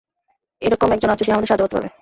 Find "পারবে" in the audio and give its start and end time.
1.75-1.89